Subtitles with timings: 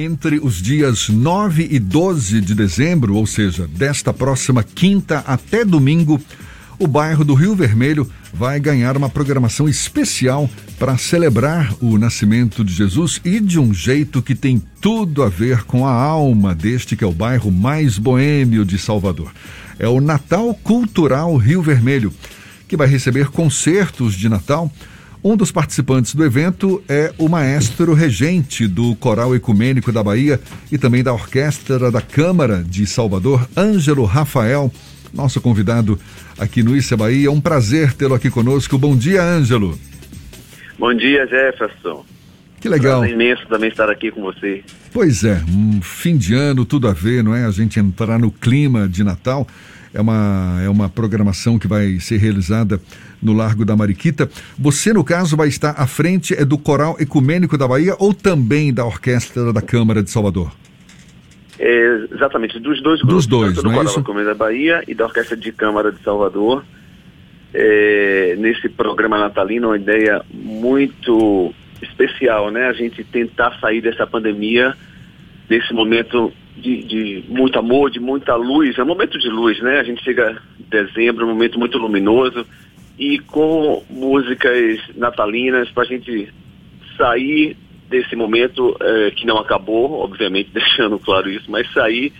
[0.00, 6.20] Entre os dias 9 e 12 de dezembro, ou seja, desta próxima quinta até domingo,
[6.78, 10.48] o bairro do Rio Vermelho vai ganhar uma programação especial
[10.78, 15.64] para celebrar o nascimento de Jesus e de um jeito que tem tudo a ver
[15.64, 19.32] com a alma deste que é o bairro mais boêmio de Salvador.
[19.80, 22.14] É o Natal Cultural Rio Vermelho,
[22.68, 24.72] que vai receber concertos de Natal.
[25.22, 30.40] Um dos participantes do evento é o maestro regente do Coral Ecumênico da Bahia
[30.70, 34.72] e também da Orquestra da Câmara de Salvador, Ângelo Rafael
[35.12, 35.98] nosso convidado
[36.38, 37.28] aqui no Issa Bahia.
[37.28, 38.78] É um prazer tê-lo aqui conosco.
[38.78, 39.78] Bom dia, Ângelo.
[40.78, 42.04] Bom dia, Jefferson.
[42.60, 43.04] Que legal.
[43.04, 44.62] É imenso também estar aqui com você.
[44.92, 47.44] Pois é, um fim de ano, tudo a ver, não é?
[47.44, 49.46] A gente entrar no clima de Natal.
[49.92, 52.80] É uma, é uma programação que vai ser realizada
[53.22, 54.28] no Largo da Mariquita.
[54.58, 58.72] Você, no caso, vai estar à frente é do Coral Ecumênico da Bahia ou também
[58.72, 60.52] da Orquestra da Câmara de Salvador?
[61.58, 63.26] É, exatamente, dos dois grupos.
[63.26, 64.24] Dos dois, tanto do não é isso?
[64.24, 66.64] da Bahia e da Orquestra de Câmara de Salvador.
[67.52, 72.66] É, nesse programa natalino, uma ideia muito especial, né?
[72.66, 74.74] A gente tentar sair dessa pandemia,
[75.48, 78.76] desse momento de, de, muito amor, de muita luz.
[78.78, 79.80] É um momento de luz, né?
[79.80, 82.46] A gente chega em dezembro, um momento muito luminoso.
[82.98, 86.32] E com músicas natalinas para a gente
[86.96, 87.56] sair
[87.88, 92.12] desse momento é, que não acabou, obviamente deixando claro isso, mas sair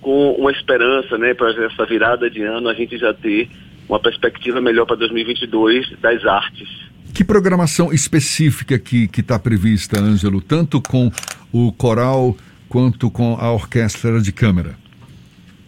[0.00, 3.48] com uma esperança, né, para essa virada de ano a gente já ter
[3.88, 6.68] uma perspectiva melhor para 2022 das artes.
[7.14, 11.10] Que programação específica que está prevista, Ângelo, tanto com
[11.52, 12.34] o coral
[12.72, 14.74] quanto com a orquestra de câmara?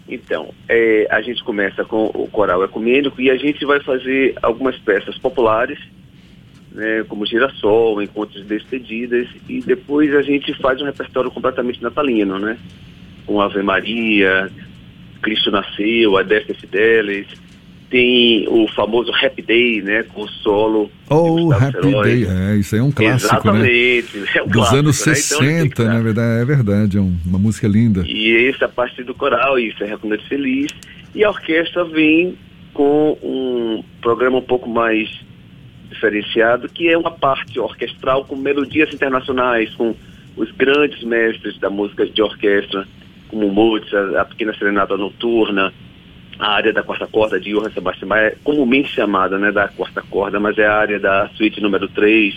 [0.08, 4.78] Então, é, a gente começa com o coral ecumênico e a gente vai fazer algumas
[4.78, 5.78] peças populares
[6.72, 12.38] né, como Girassol, Encontros de Despedidas, e depois a gente faz um repertório completamente natalino,
[12.38, 12.58] né?
[13.26, 14.50] Com Ave Maria,
[15.20, 17.28] Cristo Nasceu, Adeste Fidelis,
[17.94, 20.90] tem o famoso Happy Day, né, com o solo.
[21.08, 22.02] Oh, Happy Herói.
[22.02, 24.26] Day, é, isso aí é um clássico, Exatamente, né?
[24.34, 25.14] é um Dos clássico, anos né?
[25.14, 28.02] 60, então, na verdade, é verdade, é uma música linda.
[28.04, 30.72] E essa parte do coral, isso é Recomendo Feliz,
[31.14, 32.36] e a orquestra vem
[32.72, 35.08] com um programa um pouco mais
[35.88, 39.94] diferenciado, que é uma parte orquestral com melodias internacionais, com
[40.36, 42.88] os grandes mestres da música de orquestra,
[43.28, 45.72] como Mozart, a Pequena Serenata Noturna,
[46.38, 50.02] a área da quarta corda de Johann Sebastian Bach, é comumente chamada né, da quarta
[50.02, 52.34] corda, mas é a área da suíte número 3.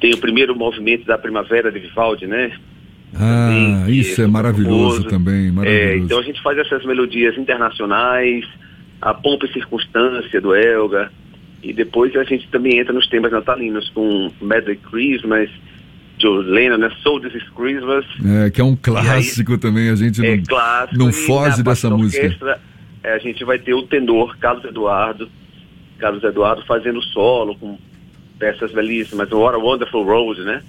[0.00, 2.52] Tem o primeiro movimento da Primavera de Vivaldi, né?
[3.14, 5.92] Ah, também, isso é, é maravilhoso também, maravilhoso.
[5.92, 8.46] É, então a gente faz essas melodias internacionais,
[9.00, 11.12] a pompa e circunstância do Elgar,
[11.62, 15.50] e depois a gente também entra nos temas natalinos com Medley Christmas,
[16.18, 16.90] Joe Lennon, né?
[17.02, 18.04] Soul This is Christmas.
[18.24, 21.90] É, que é um clássico aí, também, a gente é não, clássico, não foge dessa
[21.90, 22.24] música.
[22.24, 22.60] Orquestra,
[23.02, 25.30] é, a gente vai ter o tenor Carlos Eduardo,
[25.98, 27.78] Carlos Eduardo fazendo solo com
[28.38, 30.62] peças belíssimas, What a Wonderful Rose, né?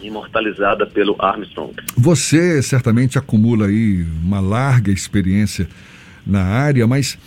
[0.00, 1.74] Imortalizada pelo Armstrong.
[1.96, 5.68] Você certamente acumula aí uma larga experiência
[6.26, 7.18] na área, mas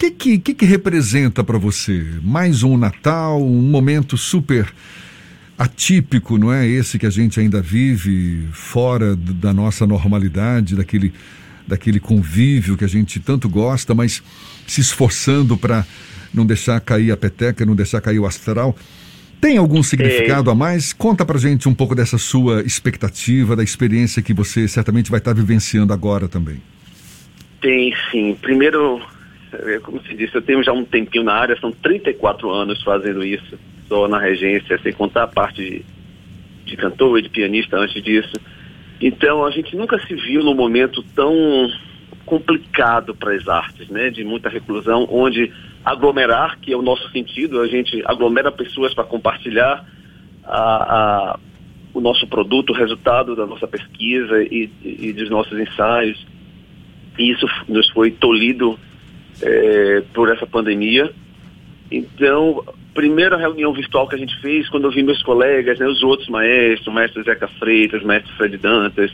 [0.00, 2.06] que, que, que, que representa para você?
[2.22, 4.66] Mais um Natal, um momento super
[5.58, 6.66] atípico, não é?
[6.66, 11.12] Esse que a gente ainda vive fora da nossa normalidade, daquele,
[11.70, 14.22] daquele convívio que a gente tanto gosta, mas
[14.66, 15.86] se esforçando para
[16.34, 18.76] não deixar cair a peteca, não deixar cair o astral.
[19.40, 20.92] Tem algum significado a mais?
[20.92, 25.32] Conta pra gente um pouco dessa sua expectativa, da experiência que você certamente vai estar
[25.32, 26.60] vivenciando agora também.
[27.62, 28.36] Tem sim.
[28.40, 29.00] Primeiro,
[29.52, 33.24] é, como se disse, eu tenho já um tempinho na área, são 34 anos fazendo
[33.24, 35.84] isso, só na regência, sem contar a parte de,
[36.66, 38.38] de cantor e de pianista antes disso.
[39.00, 41.34] Então a gente nunca se viu num momento tão
[42.26, 44.10] complicado para as artes, né?
[44.10, 45.52] De muita reclusão, onde
[45.84, 49.84] aglomerar, que é o nosso sentido, a gente aglomera pessoas para compartilhar
[50.44, 50.60] a,
[51.34, 51.38] a,
[51.94, 56.24] o nosso produto, o resultado da nossa pesquisa e, e dos nossos ensaios.
[57.18, 58.78] E isso nos foi tolhido
[59.42, 61.12] é, por essa pandemia.
[61.90, 62.62] Então,
[62.94, 66.28] primeira reunião virtual que a gente fez, quando eu vi meus colegas, né, os outros
[66.28, 69.10] maestros, o mestre Zeca Freitas, o mestre Fred Dantas,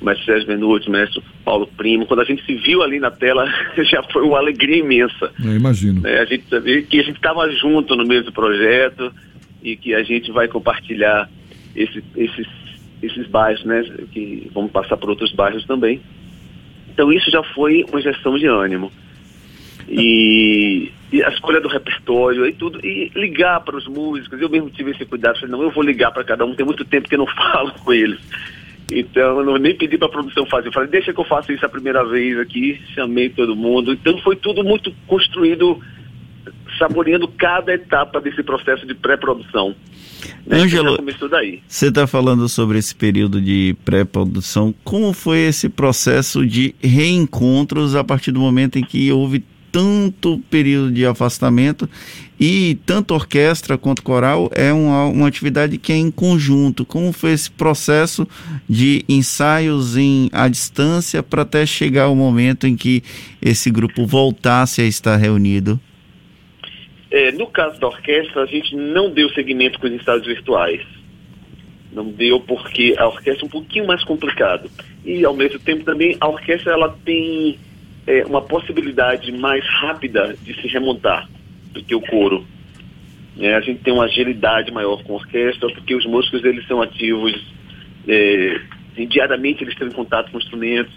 [0.00, 3.10] o mestre Sérgio Benuti, o mestre Paulo Primo, quando a gente se viu ali na
[3.10, 3.46] tela,
[3.90, 5.32] já foi uma alegria imensa.
[5.42, 6.06] Eu imagino.
[6.06, 9.10] É, a gente sabia que a gente estava junto no mesmo projeto
[9.62, 11.30] e que a gente vai compartilhar
[11.74, 12.46] esse, esses,
[13.02, 13.82] esses bairros, né,
[14.12, 16.00] que vamos passar por outros bairros também.
[16.90, 18.92] Então isso já foi uma injeção de ânimo
[19.88, 24.40] e, e, a escolha do repertório e tudo, e ligar para os músicos.
[24.40, 26.84] Eu mesmo tive esse cuidado, falei, não, eu vou ligar para cada um, tem muito
[26.84, 28.20] tempo que eu não falo com eles.
[28.90, 30.68] Então, eu não, nem pedi para a produção fazer.
[30.68, 32.80] Eu falei, deixa que eu faça isso a primeira vez aqui.
[32.94, 33.92] Chamei todo mundo.
[33.92, 35.78] Então, foi tudo muito construído,
[36.78, 39.74] saboreando cada etapa desse processo de pré-produção.
[40.50, 40.98] Ângelo,
[41.66, 44.74] você está falando sobre esse período de pré-produção.
[44.82, 50.92] Como foi esse processo de reencontros a partir do momento em que houve tanto período
[50.92, 51.88] de afastamento
[52.40, 56.84] e tanto orquestra quanto coral é uma, uma atividade que é em conjunto.
[56.84, 58.26] Como foi esse processo
[58.68, 63.02] de ensaios em à distância para até chegar o momento em que
[63.42, 65.80] esse grupo voltasse a estar reunido?
[67.10, 70.82] É, no caso da orquestra, a gente não deu seguimento com os ensaios virtuais.
[71.90, 74.70] Não deu porque a orquestra é um pouquinho mais complicado.
[75.04, 77.58] E, ao mesmo tempo, também a orquestra ela tem
[78.08, 81.28] é, uma possibilidade mais rápida de se remontar
[81.72, 82.42] do que o coro.
[83.38, 86.80] É, a gente tem uma agilidade maior com a orquestra, porque os músicos eles são
[86.80, 87.34] ativos
[88.08, 88.60] é,
[89.06, 90.92] diariamente, eles em contato com instrumentos.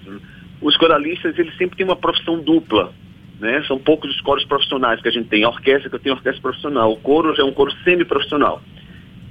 [0.62, 2.94] Os coralistas eles sempre têm uma profissão dupla.
[3.42, 3.62] Né?
[3.68, 5.44] São poucos os coros profissionais que a gente tem.
[5.44, 6.94] A orquestra que eu tenho orquestra profissional.
[6.94, 8.62] O coro é um coro semi-profissional.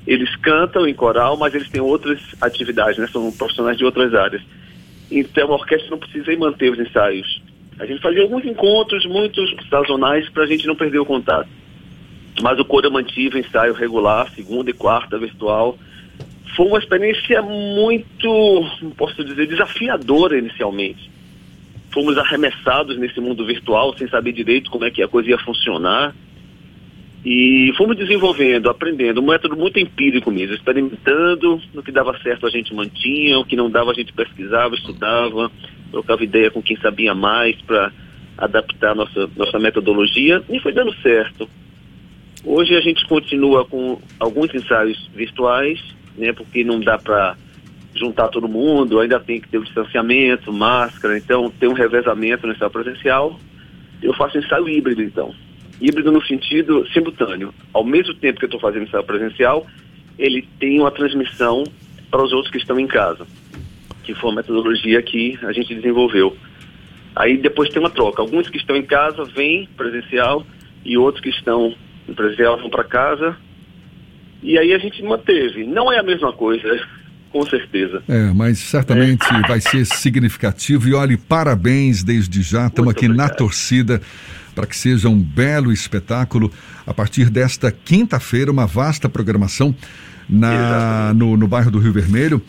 [0.07, 3.07] Eles cantam em coral, mas eles têm outras atividades, né?
[3.07, 4.43] São profissionais de outras áreas.
[5.11, 7.41] Então a orquestra não precisa manter os ensaios
[7.81, 11.49] a gente fazia alguns encontros, muitos sazonais, para a gente não perder o contato.
[12.43, 15.79] Mas o coro mantive ensaio regular, segunda e quarta, virtual.
[16.55, 18.67] Foi uma experiência muito,
[18.99, 21.11] posso dizer, desafiadora inicialmente.
[21.91, 26.15] Fomos arremessados nesse mundo virtual sem saber direito como é que a coisa ia funcionar.
[27.25, 32.51] E fomos desenvolvendo, aprendendo, um método muito empírico mesmo, experimentando, no que dava certo a
[32.51, 35.53] gente mantinha, o que não dava a gente pesquisava, estudava,
[35.91, 37.93] trocava ideia com quem sabia mais para
[38.39, 41.47] adaptar nossa, nossa metodologia e foi dando certo.
[42.43, 45.79] Hoje a gente continua com alguns ensaios virtuais,
[46.17, 47.37] né, porque não dá para
[47.95, 52.55] juntar todo mundo, ainda tem que ter o distanciamento, máscara, então tem um revezamento no
[52.55, 53.39] ensaio presencial.
[54.03, 55.35] Eu faço ensaio híbrido, então.
[55.81, 57.55] Híbrido no sentido simultâneo.
[57.73, 59.67] Ao mesmo tempo que eu estou fazendo ensaio presencial,
[60.19, 61.65] ele tem uma transmissão
[62.11, 63.27] para os outros que estão em casa
[64.03, 66.37] que foi uma metodologia que a gente desenvolveu.
[67.15, 68.23] Aí depois tem uma troca.
[68.23, 70.47] Alguns que estão em casa vêm presencial
[70.85, 71.75] e outros que estão
[72.09, 73.37] em presencial vão para casa.
[74.43, 75.65] E aí a gente manteve.
[75.65, 76.63] Não é a mesma coisa,
[77.31, 78.03] com certeza.
[78.09, 79.47] É, mas certamente é.
[79.47, 80.89] vai ser significativo.
[80.89, 82.67] E olhe, parabéns desde já.
[82.67, 83.29] Estamos aqui obrigado.
[83.29, 84.01] na torcida
[84.55, 86.53] para que seja um belo espetáculo.
[86.87, 89.75] A partir desta quinta-feira, uma vasta programação
[90.29, 92.43] na, no, no bairro do Rio Vermelho.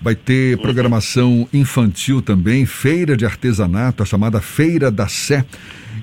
[0.00, 0.62] Vai ter uhum.
[0.62, 5.44] programação infantil também, feira de artesanato, a chamada Feira da Sé,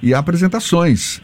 [0.04, 1.22] e apresentações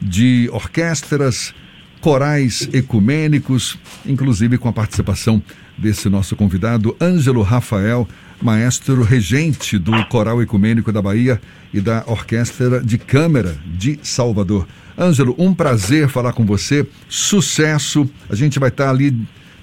[0.00, 1.54] de orquestras,
[2.00, 5.42] corais ecumênicos, inclusive com a participação
[5.76, 8.08] desse nosso convidado, Ângelo Rafael,
[8.40, 11.40] maestro regente do Coral Ecumênico da Bahia
[11.72, 14.66] e da Orquestra de Câmara de Salvador.
[14.98, 18.08] Ângelo, um prazer falar com você, sucesso.
[18.28, 19.16] A gente vai estar ali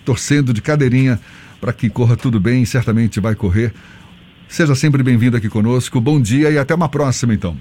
[0.06, 1.19] torcendo de cadeirinha
[1.59, 3.74] para que corra tudo bem, certamente vai correr.
[4.47, 6.00] Seja sempre bem-vindo aqui conosco.
[6.00, 7.57] Bom dia e até uma próxima, então.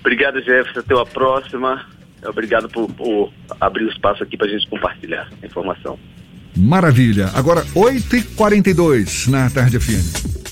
[0.00, 0.80] Obrigado, Jefferson.
[0.80, 1.84] Até a próxima.
[2.26, 5.98] Obrigado por, por abrir o espaço aqui para a gente compartilhar a informação.
[6.56, 7.30] Maravilha.
[7.34, 10.43] Agora, 8h42 na Tarde FM.